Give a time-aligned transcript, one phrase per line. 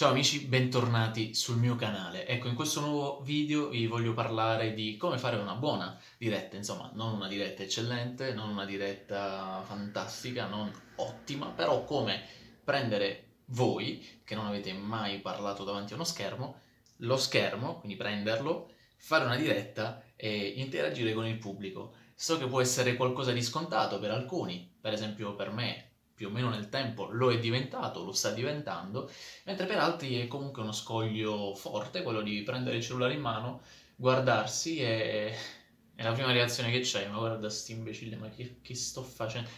[0.00, 2.26] Ciao amici, bentornati sul mio canale.
[2.26, 6.90] Ecco, in questo nuovo video vi voglio parlare di come fare una buona diretta, insomma,
[6.94, 12.24] non una diretta eccellente, non una diretta fantastica, non ottima, però come
[12.64, 16.60] prendere voi, che non avete mai parlato davanti a uno schermo,
[17.00, 21.92] lo schermo, quindi prenderlo, fare una diretta e interagire con il pubblico.
[22.14, 25.89] So che può essere qualcosa di scontato per alcuni, per esempio per me
[26.20, 29.10] più o meno nel tempo lo è diventato, lo sta diventando,
[29.44, 33.62] mentre per altri è comunque uno scoglio forte quello di prendere il cellulare in mano,
[33.96, 35.34] guardarsi e,
[35.96, 39.48] e la prima reazione che c'è, ma guarda sti imbecille, ma che, che sto facendo?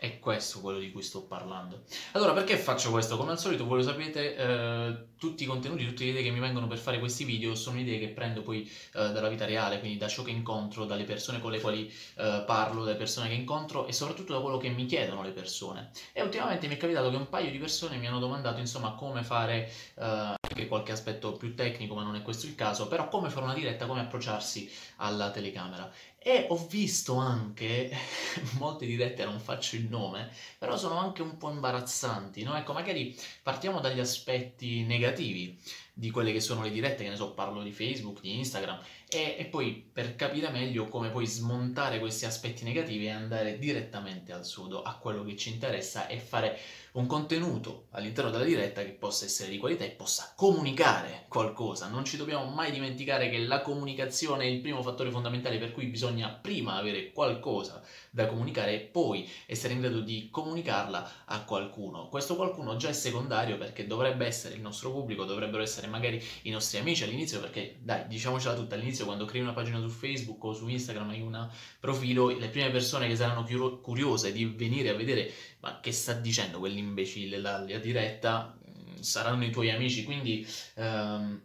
[0.00, 1.82] È questo quello di cui sto parlando.
[2.12, 3.16] Allora, perché faccio questo?
[3.16, 6.38] Come al solito, voi lo sapete, eh, tutti i contenuti, tutte le idee che mi
[6.38, 9.98] vengono per fare questi video sono idee che prendo poi eh, dalla vita reale, quindi
[9.98, 13.88] da ciò che incontro, dalle persone con le quali eh, parlo, dalle persone che incontro
[13.88, 15.90] e soprattutto da quello che mi chiedono le persone.
[16.12, 19.24] E ultimamente mi è capitato che un paio di persone mi hanno domandato, insomma, come
[19.24, 23.30] fare eh, anche qualche aspetto più tecnico, ma non è questo il caso, però come
[23.30, 25.90] fare una diretta, come approcciarsi alla telecamera.
[26.18, 27.90] E ho visto anche
[28.58, 32.56] molte dirette, non faccio il nome, però sono anche un po' imbarazzanti, no?
[32.56, 35.58] Ecco, magari partiamo dagli aspetti negativi
[35.98, 39.34] di quelle che sono le dirette, che ne so, parlo di Facebook, di Instagram, e,
[39.36, 44.44] e, poi per capire meglio come poi smontare questi aspetti negativi e andare direttamente al
[44.44, 46.56] sudo, a quello che ci interessa e fare
[46.92, 51.88] un contenuto all'interno della diretta che possa essere di qualità e possa comunicare qualcosa.
[51.88, 55.86] Non ci dobbiamo mai dimenticare che la comunicazione è il primo fattore fondamentale per cui
[55.86, 62.08] bisogna prima avere qualcosa da comunicare e poi essere in grado di comunicarla a qualcuno.
[62.08, 66.50] Questo qualcuno già è secondario perché dovrebbe essere il nostro pubblico, dovrebbero essere magari i
[66.50, 70.52] nostri amici all'inizio perché dai, diciamocela tutta all'inizio quando crei una pagina su Facebook o
[70.52, 71.48] su Instagram hai un
[71.80, 73.44] profilo, le prime persone che saranno
[73.80, 79.44] curiose di venire a vedere ma che sta dicendo quell'imbecille la, la diretta mm, saranno
[79.44, 81.40] i tuoi amici, quindi um,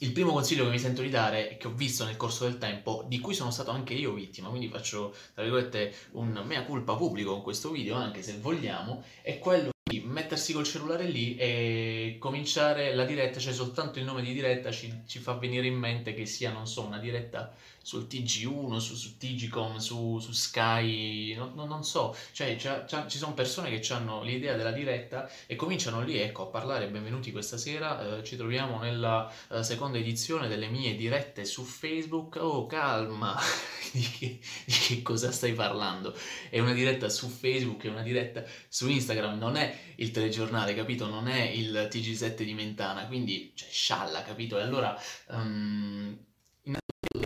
[0.00, 2.58] il primo consiglio che mi sento di dare e che ho visto nel corso del
[2.58, 6.94] tempo, di cui sono stato anche io vittima, quindi faccio, tra virgolette, un mea culpa
[6.94, 9.70] pubblico con questo video, anche se vogliamo, è quello
[10.18, 15.02] mettersi col cellulare lì e cominciare la diretta, cioè soltanto il nome di diretta ci,
[15.06, 17.52] ci fa venire in mente che sia, non so, una diretta
[17.88, 23.06] sul TG1, su, su TGCom, su, su Sky, no, no, non so, cioè c'ha, c'ha,
[23.06, 27.32] ci sono persone che hanno l'idea della diretta e cominciano lì, ecco, a parlare, benvenuti
[27.32, 32.66] questa sera, eh, ci troviamo nella eh, seconda edizione delle mie dirette su Facebook, oh
[32.66, 33.34] calma,
[33.92, 36.14] di, che, di che cosa stai parlando?
[36.50, 41.08] È una diretta su Facebook, è una diretta su Instagram, non è il telegiornale, capito?
[41.08, 44.58] Non è il TG7 di Mentana, quindi, cioè, scialla, capito?
[44.58, 44.94] E allora...
[45.28, 46.26] Um,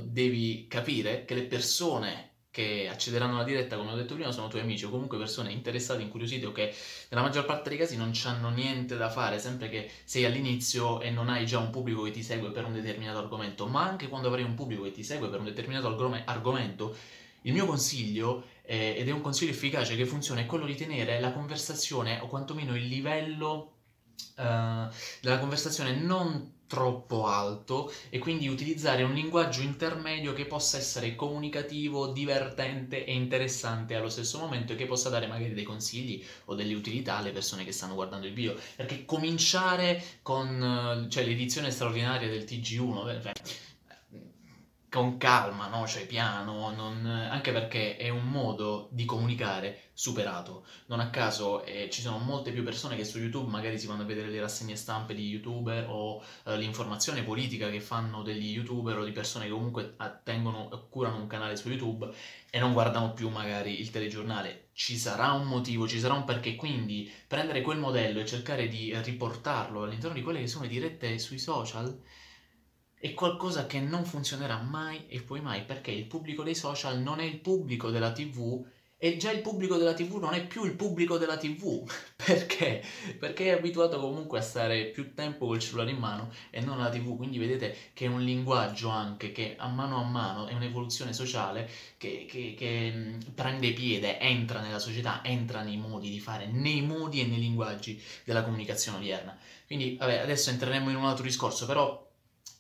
[0.02, 4.60] devi capire che le persone che accederanno alla diretta, come ho detto prima, sono tuoi
[4.60, 6.74] amici o comunque persone interessate, incuriosite o che
[7.08, 11.10] nella maggior parte dei casi non hanno niente da fare, sempre che sei all'inizio e
[11.10, 14.28] non hai già un pubblico che ti segue per un determinato argomento, ma anche quando
[14.28, 15.88] avrai un pubblico che ti segue per un determinato
[16.26, 16.94] argomento,
[17.42, 21.20] il mio consiglio, eh, ed è un consiglio efficace che funziona, è quello di tenere
[21.20, 23.76] la conversazione o quantomeno il livello
[24.36, 31.14] uh, della conversazione non troppo alto e quindi utilizzare un linguaggio intermedio che possa essere
[31.14, 36.54] comunicativo, divertente e interessante allo stesso momento e che possa dare magari dei consigli o
[36.54, 38.56] delle utilità alle persone che stanno guardando il video.
[38.74, 43.32] Perché cominciare con cioè, l'edizione straordinaria del TG1, beh,
[44.92, 45.86] con calma, no?
[45.86, 47.06] cioè piano, non...
[47.06, 50.66] anche perché è un modo di comunicare superato.
[50.88, 54.02] Non a caso eh, ci sono molte più persone che su YouTube magari si vanno
[54.02, 58.98] a vedere le rassegne stampe di youtuber o eh, l'informazione politica che fanno degli youtuber
[58.98, 62.10] o di persone che comunque attengono curano un canale su YouTube
[62.50, 64.68] e non guardano più magari il telegiornale.
[64.74, 68.94] Ci sarà un motivo, ci sarà un perché, quindi prendere quel modello e cercare di
[68.94, 71.98] riportarlo all'interno di quelle che sono dirette sui social
[73.02, 77.18] è qualcosa che non funzionerà mai e poi mai perché il pubblico dei social non
[77.18, 78.64] è il pubblico della tv
[78.96, 81.82] e già il pubblico della tv non è più il pubblico della tv
[82.14, 82.80] perché?
[83.18, 86.90] Perché è abituato comunque a stare più tempo col cellulare in mano e non alla
[86.90, 91.12] tv quindi vedete che è un linguaggio anche che a mano a mano è un'evoluzione
[91.12, 96.82] sociale che, che, che prende piede, entra nella società, entra nei modi di fare, nei
[96.82, 99.36] modi e nei linguaggi della comunicazione odierna.
[99.66, 102.10] Quindi vabbè adesso entreremo in un altro discorso però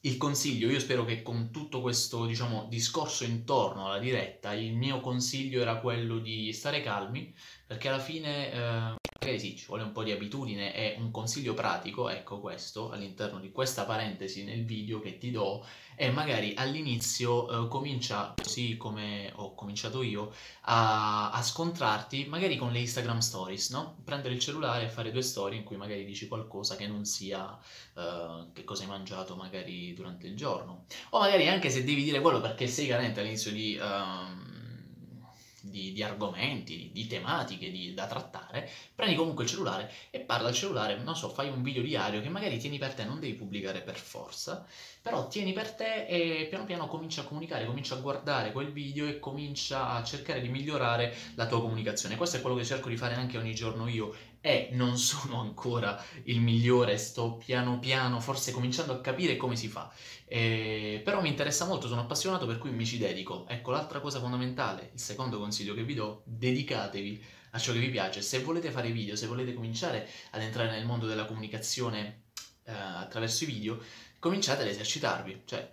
[0.04, 5.00] il consiglio, io spero che con tutto questo diciamo, discorso intorno alla diretta, il mio
[5.00, 7.32] consiglio era quello di stare calmi,
[7.66, 11.54] perché alla fine eh, magari sì, ci vuole un po' di abitudine e un consiglio
[11.54, 15.64] pratico, ecco questo, all'interno di questa parentesi nel video che ti do,
[15.94, 20.32] e magari all'inizio eh, comincia, così come ho cominciato io,
[20.62, 23.98] a, a, scontrarti magari con le Instagram stories, no?
[24.02, 27.56] Prendere il cellulare e fare due storie in cui magari dici qualcosa che non sia
[27.96, 30.86] eh, che cosa hai mangiato magari durante il giorno.
[31.10, 33.78] O magari anche se devi dire quello perché sei carente all'inizio di...
[33.80, 34.51] Um,
[35.62, 40.48] di, di argomenti, di, di tematiche di, da trattare, prendi comunque il cellulare e parla
[40.48, 43.34] al cellulare, non so, fai un video diario che magari tieni per te, non devi
[43.34, 44.66] pubblicare per forza,
[45.00, 49.06] però tieni per te e piano piano comincia a comunicare, comincia a guardare quel video
[49.06, 52.16] e comincia a cercare di migliorare la tua comunicazione.
[52.16, 54.14] Questo è quello che cerco di fare anche ogni giorno io
[54.44, 59.68] e non sono ancora il migliore, sto piano piano forse cominciando a capire come si
[59.68, 59.90] fa.
[60.26, 63.46] E, però mi interessa molto, sono appassionato per cui mi ci dedico.
[63.48, 67.88] Ecco l'altra cosa fondamentale, il secondo consiglio che vi do, dedicatevi a ciò che vi
[67.88, 68.20] piace.
[68.20, 72.24] Se volete fare video, se volete cominciare ad entrare nel mondo della comunicazione
[72.64, 73.78] eh, attraverso i video,
[74.18, 75.70] cominciate ad esercitarvi, cioè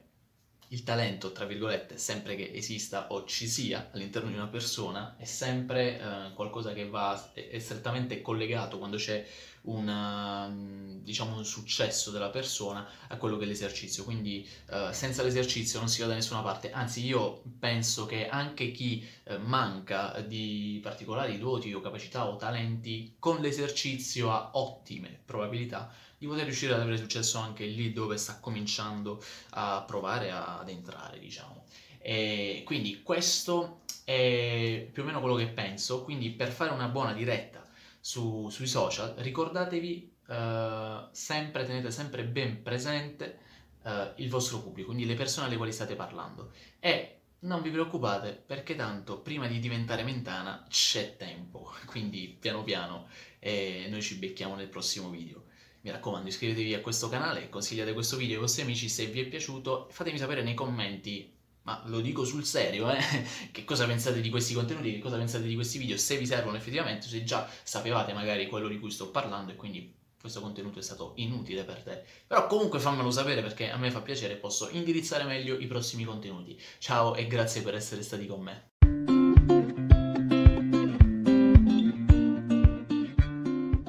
[0.69, 5.25] il talento, tra virgolette, sempre che esista o ci sia all'interno di una persona, è
[5.25, 9.25] sempre eh, qualcosa che va, è, strettamente collegato quando c'è
[9.63, 14.03] una, diciamo, un successo della persona a quello che è l'esercizio.
[14.03, 16.71] Quindi eh, senza l'esercizio non si va da nessuna parte.
[16.71, 23.15] Anzi, io penso che anche chi eh, manca di particolari doti o capacità o talenti,
[23.19, 28.39] con l'esercizio ha ottime probabilità di poter riuscire ad avere successo anche lì dove sta
[28.39, 31.63] cominciando a provare ad entrare, diciamo.
[31.97, 37.13] E quindi questo è più o meno quello che penso, quindi per fare una buona
[37.13, 37.58] diretta
[37.99, 43.39] su, sui social ricordatevi uh, sempre, tenete sempre ben presente
[43.83, 48.33] uh, il vostro pubblico, quindi le persone alle quali state parlando e non vi preoccupate
[48.45, 53.07] perché tanto prima di diventare mentana c'è tempo, quindi piano piano
[53.39, 55.45] e noi ci becchiamo nel prossimo video.
[55.81, 59.25] Mi raccomando iscrivetevi a questo canale, consigliate questo video ai vostri amici se vi è
[59.25, 61.33] piaciuto, fatemi sapere nei commenti,
[61.63, 62.99] ma lo dico sul serio, eh?
[63.51, 66.57] che cosa pensate di questi contenuti, che cosa pensate di questi video, se vi servono
[66.57, 70.81] effettivamente, se già sapevate magari quello di cui sto parlando e quindi questo contenuto è
[70.81, 72.03] stato inutile per te.
[72.27, 76.03] Però comunque fammelo sapere perché a me fa piacere e posso indirizzare meglio i prossimi
[76.03, 76.59] contenuti.
[76.79, 78.78] Ciao e grazie per essere stati con me.